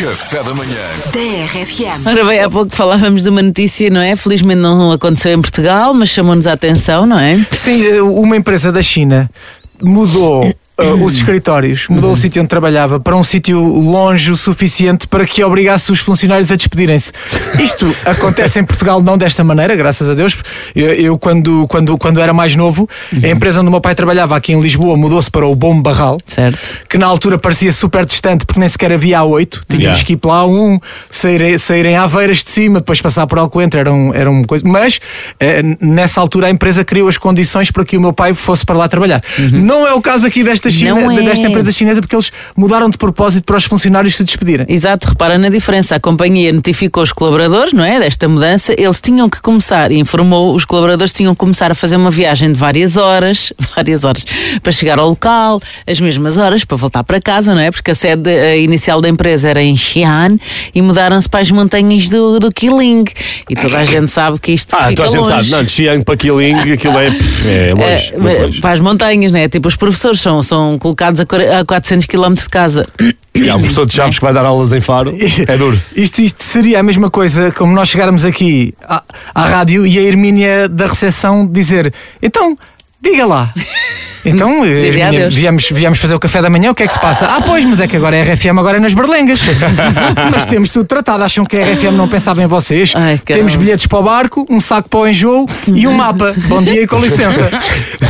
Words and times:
Café 0.00 0.42
da 0.42 0.54
manhã. 0.54 0.80
TRFM. 1.12 2.06
Ora 2.06 2.24
bem, 2.24 2.40
há 2.40 2.48
pouco 2.48 2.74
falávamos 2.74 3.22
de 3.22 3.28
uma 3.28 3.42
notícia, 3.42 3.90
não 3.90 4.00
é? 4.00 4.16
Felizmente 4.16 4.58
não 4.58 4.92
aconteceu 4.92 5.30
em 5.34 5.42
Portugal, 5.42 5.92
mas 5.92 6.08
chamou-nos 6.08 6.46
a 6.46 6.54
atenção, 6.54 7.04
não 7.04 7.18
é? 7.18 7.36
Sim, 7.50 7.86
eh, 7.86 8.00
uma 8.00 8.34
empresa 8.34 8.72
da 8.72 8.82
China 8.82 9.30
mudou 9.82 10.54
eh, 10.80 11.04
os 11.04 11.14
escritórios, 11.14 11.86
mudou 11.88 12.12
o 12.12 12.16
sítio 12.16 12.40
onde 12.42 12.48
trabalhava 12.48 12.98
para 13.00 13.16
um 13.16 13.22
sítio 13.24 13.60
longe 13.62 14.30
o 14.30 14.36
suficiente 14.36 15.06
para 15.06 15.24
que 15.24 15.42
obrigasse 15.44 15.92
os 15.92 16.00
funcionários 16.00 16.50
a 16.50 16.56
despedirem-se. 16.56 17.12
Isto 17.58 17.86
acontece 18.04 18.58
em 18.58 18.64
Portugal 18.64 19.02
não 19.02 19.16
desta 19.18 19.42
maneira, 19.44 19.74
graças 19.76 20.08
a 20.08 20.14
Deus. 20.14 20.36
Eu, 20.74 20.92
eu, 20.94 21.18
quando, 21.18 21.66
quando, 21.68 21.96
quando 21.98 22.20
era 22.20 22.32
mais 22.32 22.56
novo, 22.56 22.88
a 23.22 23.28
empresa 23.28 23.60
onde 23.60 23.68
o 23.68 23.70
meu 23.70 23.80
pai 23.80 23.94
trabalhava 23.94 24.36
aqui 24.36 24.52
em 24.52 24.60
Lisboa 24.60 24.96
mudou-se 24.96 25.30
para 25.30 25.46
o 25.46 25.54
Bom 25.54 25.80
Barral. 25.80 26.18
Certo. 26.26 26.58
que 26.88 26.96
na 26.98 27.06
altura 27.06 27.38
parecia 27.38 27.72
super 27.72 28.04
distante 28.04 28.44
porque 28.46 28.60
nem 28.60 28.68
sequer 28.68 28.92
havia 28.92 29.18
A8. 29.20 29.60
Tínhamos 29.68 29.90
Yeah. 29.90 30.04
que 30.04 30.12
ir 30.12 30.16
para 30.18 30.30
lá 30.30 30.46
um, 30.46 30.78
sair, 31.10 31.58
sair 31.58 31.86
em 31.86 31.96
Aveiras 31.96 32.44
de 32.44 32.50
cima, 32.50 32.78
depois 32.80 33.00
passar 33.00 33.26
por 33.26 33.38
Alcoentra, 33.38 33.80
era, 33.80 33.92
um, 33.92 34.14
era 34.14 34.30
uma 34.30 34.44
coisa. 34.44 34.64
Mas 34.66 35.00
eh, 35.40 35.62
nessa 35.80 36.20
altura 36.20 36.46
a 36.46 36.50
empresa 36.50 36.84
criou 36.84 37.08
as 37.08 37.16
condições 37.18 37.70
para 37.70 37.84
que 37.84 37.96
o 37.96 38.00
meu 38.00 38.12
pai 38.12 38.34
fosse 38.34 38.64
para 38.64 38.76
lá 38.76 38.88
trabalhar. 38.88 39.20
Não 39.52 39.86
é 39.86 39.92
o 39.92 40.00
caso 40.00 40.26
aqui 40.26 40.44
desta, 40.44 40.69
China, 40.70 40.94
Não 41.00 41.10
é. 41.10 41.22
desta 41.22 41.46
empresa 41.48 41.72
chinesa 41.72 42.00
porque 42.00 42.14
eles 42.14 42.30
mudaram 42.56 42.88
de 42.90 42.96
propósito 42.98 43.44
para 43.44 43.56
os 43.56 43.64
funcionários 43.64 44.14
se 44.16 44.24
despedirem. 44.24 44.66
Exato, 44.68 45.08
repara 45.08 45.38
na 45.38 45.48
diferença. 45.48 45.96
A 45.96 46.00
companhia 46.00 46.52
notificou 46.52 47.02
os 47.02 47.12
colaboradores, 47.12 47.72
não 47.72 47.84
é? 47.84 47.98
Desta 48.00 48.28
mudança. 48.28 48.74
Eles 48.78 49.00
tinham 49.00 49.28
que 49.28 49.40
começar, 49.40 49.90
e 49.92 49.98
informou, 49.98 50.54
os 50.54 50.64
colaboradores 50.64 51.12
tinham 51.12 51.34
que 51.34 51.38
começar 51.38 51.70
a 51.70 51.74
fazer 51.74 51.96
uma 51.96 52.10
viagem 52.10 52.52
de 52.52 52.58
várias 52.58 52.96
horas, 52.96 53.52
várias 53.74 54.04
horas, 54.04 54.24
para 54.62 54.72
chegar 54.72 54.98
ao 54.98 55.08
local, 55.08 55.60
as 55.86 56.00
mesmas 56.00 56.36
horas 56.36 56.64
para 56.64 56.76
voltar 56.76 57.04
para 57.04 57.20
casa, 57.20 57.54
não 57.54 57.60
é? 57.62 57.70
Porque 57.70 57.90
a 57.90 57.94
sede 57.94 58.30
inicial 58.62 59.00
da 59.00 59.08
empresa 59.08 59.48
era 59.48 59.62
em 59.62 59.74
Xi'an 59.76 60.36
e 60.74 60.82
mudaram-se 60.82 61.28
para 61.28 61.40
as 61.40 61.50
montanhas 61.50 62.08
do, 62.08 62.38
do 62.38 62.50
Quiling. 62.52 63.04
E 63.48 63.54
toda 63.54 63.78
a 63.78 63.84
gente 63.84 64.10
sabe 64.10 64.38
que 64.38 64.52
isto 64.52 64.74
Ah, 64.74 64.88
fica 64.88 64.92
então 64.92 65.04
a 65.04 65.08
gente 65.08 65.16
longe. 65.18 65.28
sabe. 65.30 65.50
Não, 65.50 65.64
de 65.64 65.72
Chiang 65.72 66.04
para 66.04 66.16
Quiling, 66.16 66.72
aquilo 66.72 66.98
é, 66.98 67.06
é 67.46 67.70
longe. 67.74 68.12
É, 68.14 68.18
muito 68.18 68.40
longe. 68.42 68.60
para 68.60 68.72
as 68.72 68.80
montanhas, 68.80 69.32
né? 69.32 69.48
Tipo, 69.48 69.68
os 69.68 69.76
professores 69.76 70.20
são, 70.20 70.42
são 70.50 70.78
colocados 70.78 71.18
a 71.20 71.24
quar- 71.26 71.40
a 71.60 71.64
400 71.64 72.06
km 72.06 72.34
de 72.34 72.48
casa. 72.48 72.84
E 73.34 73.48
há 73.48 73.54
um 73.56 73.60
professor 73.60 73.86
de 73.86 73.94
Chaves 73.94 74.18
que 74.18 74.24
vai 74.24 74.34
dar 74.34 74.44
aulas 74.44 74.72
em 74.72 74.80
Faro. 74.80 75.10
É 75.48 75.56
duro. 75.56 75.80
Isto, 75.96 76.20
isto 76.20 76.42
seria 76.42 76.80
a 76.80 76.82
mesma 76.82 77.08
coisa 77.10 77.50
como 77.52 77.72
nós 77.74 77.88
chegarmos 77.88 78.24
aqui 78.24 78.74
à, 78.84 79.02
à 79.34 79.46
rádio 79.46 79.86
e 79.86 79.96
a 79.98 80.02
Hermínia 80.02 80.68
da 80.68 80.86
recepção 80.86 81.46
dizer: 81.46 81.94
Então, 82.20 82.56
diga 83.00 83.26
lá. 83.26 83.52
Então, 84.22 84.66
Hermínia, 84.66 85.08
adeus. 85.08 85.34
viemos, 85.34 85.68
viemos 85.72 85.98
fazer 85.98 86.14
o 86.14 86.20
café 86.20 86.42
da 86.42 86.50
manhã, 86.50 86.70
o 86.70 86.74
que 86.74 86.82
é 86.82 86.86
que 86.86 86.92
se 86.92 87.00
passa? 87.00 87.24
Ah, 87.30 87.40
pois, 87.40 87.64
mas 87.64 87.80
é 87.80 87.88
que 87.88 87.96
agora 87.96 88.14
é 88.14 88.22
RFM, 88.22 88.58
agora 88.58 88.76
é 88.76 88.80
nas 88.80 88.92
berlengas. 88.92 89.40
mas 90.30 90.44
temos 90.44 90.68
tudo 90.68 90.84
tratado, 90.84 91.24
acham 91.24 91.46
que 91.46 91.56
a 91.56 91.64
RFM 91.64 91.92
não 91.92 92.06
pensava 92.06 92.42
em 92.42 92.46
vocês? 92.46 92.92
Ai, 92.94 93.18
temos 93.18 93.56
bilhetes 93.56 93.86
para 93.86 93.98
o 93.98 94.02
barco, 94.02 94.46
um 94.50 94.60
saco 94.60 94.90
para 94.90 94.98
o 95.00 95.08
enjoo 95.08 95.48
e 95.74 95.86
um 95.86 95.94
mapa. 95.94 96.34
Bom 96.48 96.62
dia 96.62 96.82
e 96.82 96.86
com 96.86 96.98
licença. 96.98 97.48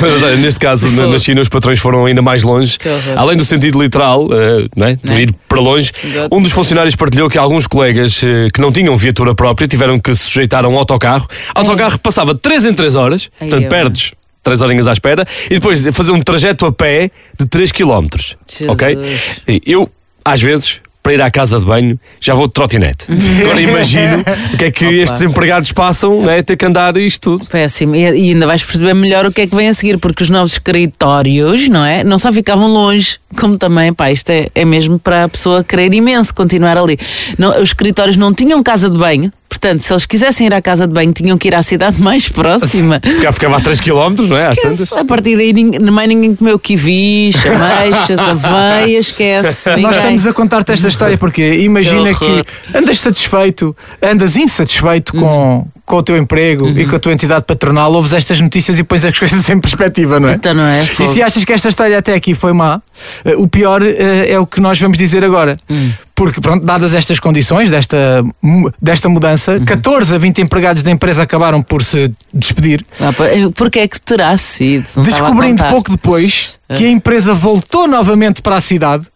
Mas 0.00 0.22
olha, 0.22 0.34
neste 0.34 0.58
caso, 0.58 0.90
na, 0.90 1.06
na 1.06 1.18
China, 1.18 1.42
os 1.42 1.48
patrões 1.48 1.78
foram 1.78 2.06
ainda 2.06 2.22
mais 2.22 2.42
longe. 2.42 2.76
Além 3.16 3.36
do 3.36 3.44
sentido 3.44 3.80
literal, 3.80 4.26
eh, 4.32 4.66
né, 4.76 4.98
de 5.04 5.14
ir 5.14 5.34
para 5.48 5.60
longe, 5.60 5.92
um 6.32 6.42
dos 6.42 6.50
funcionários 6.50 6.96
partilhou 6.96 7.30
que 7.30 7.38
alguns 7.38 7.68
colegas 7.68 8.20
eh, 8.24 8.48
que 8.52 8.60
não 8.60 8.72
tinham 8.72 8.96
viatura 8.96 9.32
própria 9.32 9.68
tiveram 9.68 9.96
que 9.96 10.12
se 10.12 10.24
sujeitar 10.24 10.64
a 10.64 10.68
um 10.68 10.76
autocarro. 10.76 11.28
Autocarro 11.54 11.98
passava 12.00 12.34
3 12.34 12.64
em 12.66 12.74
3 12.74 12.96
horas, 12.96 13.28
Ai, 13.40 13.48
portanto, 13.48 13.62
eu- 13.62 13.68
perdes. 13.68 14.10
Três 14.42 14.62
horinhas 14.62 14.88
à 14.88 14.92
espera 14.92 15.24
e 15.46 15.54
depois 15.54 15.86
fazer 15.92 16.12
um 16.12 16.22
trajeto 16.22 16.64
a 16.66 16.72
pé 16.72 17.10
de 17.38 17.46
3 17.46 17.72
km. 17.72 18.06
Ok? 18.68 18.98
Eu, 19.66 19.90
às 20.24 20.40
vezes, 20.40 20.80
para 21.02 21.14
ir 21.14 21.22
à 21.22 21.30
casa 21.30 21.58
de 21.58 21.64
banho, 21.64 21.98
já 22.20 22.34
vou 22.34 22.46
de 22.46 22.52
trotinete. 22.52 23.06
Agora 23.42 23.60
imagino 23.60 24.22
o 24.52 24.56
que 24.56 24.64
é 24.66 24.70
que 24.70 24.84
estes 24.84 25.22
empregados 25.22 25.72
passam, 25.72 26.22
né, 26.22 26.42
ter 26.42 26.56
que 26.56 26.66
andar 26.66 26.96
isto 26.96 27.36
tudo. 27.38 27.48
Péssimo. 27.48 27.96
E, 27.96 28.00
e 28.00 28.30
ainda 28.32 28.46
vais 28.46 28.62
perceber 28.62 28.94
melhor 28.94 29.24
o 29.26 29.32
que 29.32 29.42
é 29.42 29.46
que 29.46 29.56
vem 29.56 29.68
a 29.68 29.74
seguir, 29.74 29.98
porque 29.98 30.22
os 30.22 30.30
novos 30.30 30.52
escritórios, 30.52 31.68
não 31.68 31.84
é? 31.84 32.04
Não 32.04 32.18
só 32.18 32.32
ficavam 32.32 32.68
longe, 32.68 33.18
como 33.38 33.56
também, 33.56 33.92
pá, 33.92 34.10
isto 34.10 34.30
é, 34.30 34.48
é 34.54 34.64
mesmo 34.64 34.98
para 34.98 35.24
a 35.24 35.28
pessoa 35.28 35.64
querer 35.64 35.92
imenso 35.94 36.34
continuar 36.34 36.76
ali. 36.76 36.98
Não, 37.38 37.60
os 37.60 37.70
escritórios 37.70 38.16
não 38.16 38.34
tinham 38.34 38.62
casa 38.62 38.90
de 38.90 38.98
banho, 38.98 39.32
portanto, 39.50 39.80
se 39.80 39.92
eles 39.92 40.06
quisessem 40.06 40.46
ir 40.46 40.54
à 40.54 40.62
casa 40.62 40.86
de 40.86 40.94
banho, 40.94 41.12
tinham 41.12 41.36
que 41.36 41.48
ir 41.48 41.54
à 41.54 41.62
cidade 41.62 42.00
mais 42.02 42.28
próxima. 42.28 43.00
Se 43.04 43.16
calhar 43.16 43.32
ficava 43.32 43.56
a 43.56 43.60
3 43.60 43.80
km, 43.80 44.14
não 44.28 44.36
é? 44.36 44.52
A 45.00 45.04
partir 45.04 45.36
daí, 45.36 45.52
ninguém, 45.52 45.80
mais 45.90 46.08
ninguém 46.08 46.34
comeu 46.34 46.58
kiwis, 46.58 47.34
ameixas, 47.44 48.18
aveias, 48.44 49.06
esquece. 49.08 49.68
Nós 49.70 49.76
ninguém. 49.76 49.90
estamos 49.90 50.26
a 50.26 50.32
contar-te 50.32 50.72
esta 50.72 50.88
história 50.88 51.18
porque 51.18 51.54
imagina 51.62 52.14
Que 52.14 52.20
que, 52.42 52.78
andas 52.78 53.00
satisfeito, 53.00 53.76
andas 54.02 54.36
insatisfeito 54.36 55.12
com, 55.12 55.66
com 55.90 55.96
o 55.96 56.02
teu 56.04 56.16
emprego 56.16 56.68
e 56.68 56.86
com 56.86 56.94
a 56.94 56.98
tua 57.00 57.12
entidade 57.12 57.44
patronal, 57.44 57.92
ouves 57.92 58.12
estas 58.12 58.40
notícias 58.40 58.78
e 58.78 58.84
pões 58.84 59.04
as 59.04 59.18
coisas 59.18 59.46
em 59.50 59.58
perspectiva, 59.58 60.20
não 60.20 60.28
é? 60.28 60.34
Então 60.34 60.54
não 60.54 60.62
é? 60.64 60.84
E 60.84 61.06
se 61.08 61.20
achas 61.20 61.44
que 61.44 61.52
esta 61.52 61.68
história 61.68 61.98
até 61.98 62.14
aqui 62.14 62.32
foi 62.32 62.52
má, 62.52 62.80
eh, 63.24 63.34
o 63.36 63.48
pior 63.48 63.82
eh, 63.82 64.30
é 64.30 64.38
o 64.38 64.46
que 64.46 64.60
nós 64.60 64.78
vamos 64.78 64.96
dizer 64.96 65.24
agora. 65.24 65.58
Hum. 65.68 65.90
Porque, 66.14 66.40
pronto, 66.40 66.64
dadas 66.64 66.92
estas 66.94 67.18
condições, 67.18 67.70
desta, 67.70 68.22
desta 68.80 69.08
mudança, 69.08 69.52
Uhum. 69.52 69.64
14 69.64 70.14
a 70.14 70.18
20 70.18 70.42
empregados 70.42 70.82
da 70.82 70.90
empresa 70.90 71.22
acabaram 71.22 71.62
por 71.62 71.82
se 71.82 72.12
despedir, 72.32 72.84
Ah, 73.00 73.10
Porque 73.54 73.78
é 73.80 73.88
que 73.88 73.98
terá 74.00 74.36
sido? 74.36 74.86
Não 74.96 75.02
descobrindo 75.02 75.64
pouco 75.64 75.90
depois 75.90 76.58
que 76.76 76.84
a 76.84 76.90
empresa 76.90 77.32
voltou 77.34 77.88
novamente 77.88 78.42
para 78.42 78.56
a 78.56 78.60
cidade 78.60 79.06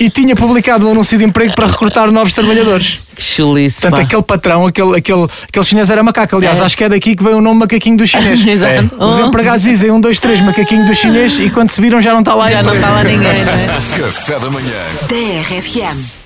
e 0.00 0.08
tinha 0.10 0.34
publicado 0.34 0.88
um 0.88 0.92
anúncio 0.92 1.16
de 1.18 1.24
emprego 1.24 1.54
para 1.54 1.66
recrutar 1.66 2.10
novos 2.10 2.32
trabalhadores. 2.32 2.98
Que 3.14 3.22
chulice, 3.22 3.82
Portanto, 3.82 4.00
pá. 4.00 4.06
aquele 4.06 4.22
patrão, 4.22 4.66
aquele, 4.66 4.96
aquele, 4.96 5.26
aquele 5.48 5.64
chinês 5.64 5.90
era 5.90 6.02
macaco. 6.02 6.36
Aliás, 6.36 6.58
É. 6.58 6.62
acho 6.64 6.76
que 6.76 6.84
é 6.84 6.88
daqui 6.88 7.14
que 7.14 7.22
veio 7.22 7.36
o 7.36 7.40
nome 7.40 7.60
macaquinho 7.60 7.96
do 7.98 8.06
chinês. 8.06 8.40
Exato. 8.46 8.90
Os 8.98 9.18
Oh, 9.18 9.26
empregados 9.26 9.62
dizem 9.62 9.90
um, 9.90 10.00
dois, 10.00 10.18
três, 10.18 10.40
macaquinho 10.40 10.86
do 10.86 10.94
chinês 10.94 11.38
e 11.38 11.50
quando 11.50 11.70
se 11.70 11.80
viram 11.80 12.00
já 12.00 12.12
não 12.12 12.20
está 12.20 12.34
lá 12.34 12.48
Já 12.50 12.62
não 12.62 12.72
está 12.72 12.88
lá 12.90 13.04
ninguém, 13.04 13.20
não 13.44 13.52
é? 13.52 14.00
Café 14.00 14.38
da 14.38 14.50
manhã. 14.50 14.74
TRFM. 15.06 16.19